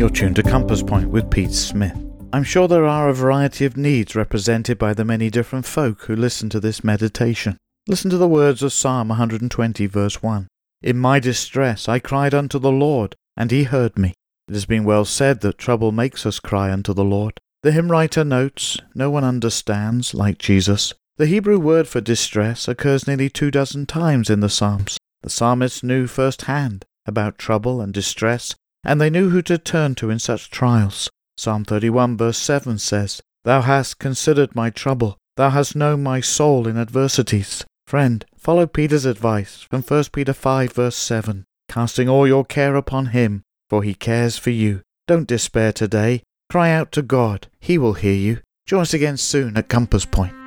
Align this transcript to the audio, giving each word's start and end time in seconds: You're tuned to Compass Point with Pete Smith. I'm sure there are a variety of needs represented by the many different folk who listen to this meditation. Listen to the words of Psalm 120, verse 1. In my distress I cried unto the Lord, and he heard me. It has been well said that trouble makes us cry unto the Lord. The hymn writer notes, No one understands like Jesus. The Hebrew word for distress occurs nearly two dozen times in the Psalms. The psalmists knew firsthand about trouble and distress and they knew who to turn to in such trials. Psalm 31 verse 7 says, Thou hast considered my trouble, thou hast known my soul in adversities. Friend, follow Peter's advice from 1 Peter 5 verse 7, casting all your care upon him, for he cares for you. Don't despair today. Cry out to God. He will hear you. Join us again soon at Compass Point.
You're 0.00 0.08
tuned 0.08 0.36
to 0.36 0.42
Compass 0.42 0.82
Point 0.82 1.10
with 1.10 1.30
Pete 1.30 1.52
Smith. 1.52 1.94
I'm 2.32 2.42
sure 2.42 2.66
there 2.66 2.86
are 2.86 3.10
a 3.10 3.14
variety 3.14 3.66
of 3.66 3.76
needs 3.76 4.16
represented 4.16 4.78
by 4.78 4.94
the 4.94 5.04
many 5.04 5.28
different 5.28 5.66
folk 5.66 6.04
who 6.04 6.16
listen 6.16 6.48
to 6.48 6.58
this 6.58 6.82
meditation. 6.82 7.58
Listen 7.86 8.08
to 8.08 8.16
the 8.16 8.26
words 8.26 8.62
of 8.62 8.72
Psalm 8.72 9.10
120, 9.10 9.84
verse 9.84 10.22
1. 10.22 10.48
In 10.80 10.96
my 10.96 11.20
distress 11.20 11.86
I 11.86 11.98
cried 11.98 12.32
unto 12.32 12.58
the 12.58 12.72
Lord, 12.72 13.14
and 13.36 13.50
he 13.50 13.64
heard 13.64 13.98
me. 13.98 14.14
It 14.48 14.54
has 14.54 14.64
been 14.64 14.84
well 14.84 15.04
said 15.04 15.42
that 15.42 15.58
trouble 15.58 15.92
makes 15.92 16.24
us 16.24 16.40
cry 16.40 16.72
unto 16.72 16.94
the 16.94 17.04
Lord. 17.04 17.38
The 17.62 17.72
hymn 17.72 17.90
writer 17.90 18.24
notes, 18.24 18.78
No 18.94 19.10
one 19.10 19.22
understands 19.22 20.14
like 20.14 20.38
Jesus. 20.38 20.94
The 21.18 21.26
Hebrew 21.26 21.58
word 21.58 21.86
for 21.86 22.00
distress 22.00 22.68
occurs 22.68 23.06
nearly 23.06 23.28
two 23.28 23.50
dozen 23.50 23.84
times 23.84 24.30
in 24.30 24.40
the 24.40 24.48
Psalms. 24.48 24.96
The 25.20 25.28
psalmists 25.28 25.82
knew 25.82 26.06
firsthand 26.06 26.86
about 27.06 27.36
trouble 27.36 27.82
and 27.82 27.92
distress 27.92 28.54
and 28.84 29.00
they 29.00 29.10
knew 29.10 29.30
who 29.30 29.42
to 29.42 29.58
turn 29.58 29.94
to 29.96 30.10
in 30.10 30.18
such 30.18 30.50
trials. 30.50 31.10
Psalm 31.36 31.64
31 31.64 32.16
verse 32.16 32.38
7 32.38 32.78
says, 32.78 33.20
Thou 33.44 33.62
hast 33.62 33.98
considered 33.98 34.54
my 34.54 34.70
trouble, 34.70 35.16
thou 35.36 35.50
hast 35.50 35.76
known 35.76 36.02
my 36.02 36.20
soul 36.20 36.68
in 36.68 36.76
adversities. 36.76 37.64
Friend, 37.86 38.24
follow 38.36 38.66
Peter's 38.66 39.04
advice 39.04 39.62
from 39.62 39.82
1 39.82 40.04
Peter 40.12 40.32
5 40.32 40.72
verse 40.72 40.96
7, 40.96 41.44
casting 41.68 42.08
all 42.08 42.26
your 42.26 42.44
care 42.44 42.76
upon 42.76 43.06
him, 43.06 43.42
for 43.68 43.82
he 43.82 43.94
cares 43.94 44.36
for 44.36 44.50
you. 44.50 44.82
Don't 45.06 45.26
despair 45.26 45.72
today. 45.72 46.22
Cry 46.50 46.70
out 46.70 46.92
to 46.92 47.02
God. 47.02 47.48
He 47.58 47.78
will 47.78 47.94
hear 47.94 48.14
you. 48.14 48.40
Join 48.66 48.82
us 48.82 48.94
again 48.94 49.16
soon 49.16 49.56
at 49.56 49.68
Compass 49.68 50.04
Point. 50.04 50.39